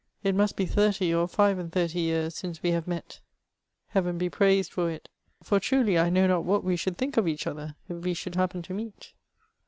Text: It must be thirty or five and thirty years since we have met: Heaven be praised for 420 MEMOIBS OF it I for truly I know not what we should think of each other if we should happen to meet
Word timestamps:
It 0.23 0.33
must 0.33 0.55
be 0.55 0.65
thirty 0.65 1.13
or 1.13 1.27
five 1.27 1.59
and 1.59 1.71
thirty 1.71 1.99
years 1.99 2.33
since 2.33 2.63
we 2.63 2.71
have 2.71 2.87
met: 2.87 3.19
Heaven 3.89 4.17
be 4.17 4.31
praised 4.31 4.71
for 4.71 4.87
420 4.87 4.93
MEMOIBS 4.93 5.41
OF 5.41 5.45
it 5.45 5.45
I 5.45 5.45
for 5.47 5.63
truly 5.63 5.97
I 5.99 6.09
know 6.09 6.25
not 6.25 6.43
what 6.43 6.63
we 6.63 6.75
should 6.75 6.97
think 6.97 7.17
of 7.17 7.27
each 7.27 7.45
other 7.45 7.75
if 7.87 7.97
we 7.97 8.15
should 8.15 8.33
happen 8.33 8.63
to 8.63 8.73
meet 8.73 9.13